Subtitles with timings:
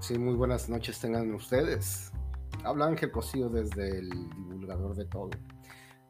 [0.00, 2.10] Sí, muy buenas noches tengan ustedes.
[2.64, 5.28] Habla Ángel Cosío desde el divulgador de todo.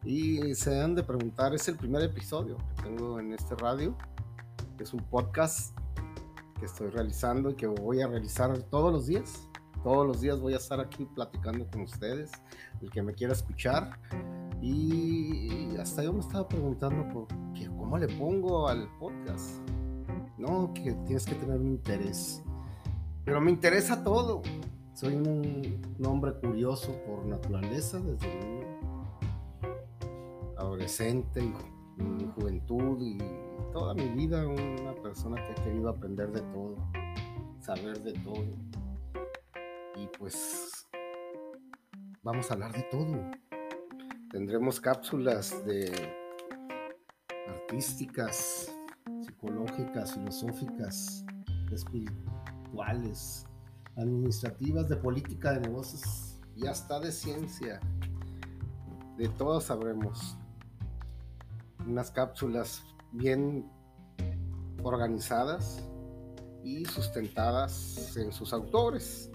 [0.04, 3.98] Y se han de preguntar, es el primer episodio que tengo en este radio.
[4.78, 5.76] Es un podcast
[6.60, 9.48] que estoy realizando y que voy a realizar todos los días.
[9.82, 12.30] Todos los días voy a estar aquí platicando con ustedes,
[12.80, 13.98] el que me quiera escuchar.
[14.62, 17.26] Y hasta yo me estaba preguntando por
[17.76, 19.56] cómo le pongo al podcast.
[20.38, 22.44] No, que tienes que tener un interés
[23.24, 24.42] pero me interesa todo.
[24.94, 29.20] Soy un, hombre curioso por naturaleza desde niño,
[30.56, 31.54] adolescente, y,
[32.34, 33.18] juventud y
[33.72, 36.76] toda mi vida una persona que ha querido aprender de todo,
[37.60, 38.46] saber de todo.
[39.96, 40.88] Y pues
[42.22, 43.30] vamos a hablar de todo.
[44.30, 45.92] Tendremos cápsulas de
[47.48, 48.74] artísticas,
[49.24, 51.24] psicológicas, filosóficas,
[51.70, 52.59] espirituales
[53.96, 57.80] administrativas, de política de negocios y hasta de ciencia.
[59.16, 60.36] De todo sabremos.
[61.86, 63.70] Unas cápsulas bien
[64.82, 65.86] organizadas
[66.62, 69.30] y sustentadas en sus autores,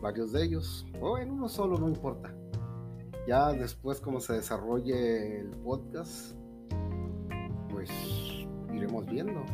[0.00, 2.34] varios de ellos, o en uno solo, no importa.
[3.28, 6.34] Ya después como se desarrolle el podcast,
[7.70, 7.90] pues
[8.72, 9.44] iremos viendo.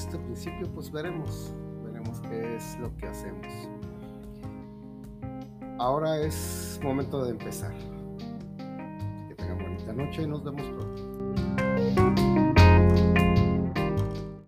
[0.00, 1.52] Este principio, pues veremos,
[1.84, 3.46] veremos qué es lo que hacemos.
[5.78, 7.74] Ahora es momento de empezar.
[9.28, 11.39] Que tengan bonita noche y nos vemos pronto.